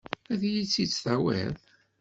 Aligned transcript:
Ad 0.31 0.41
iyi-tt-id-tawiḍ? 0.49 1.53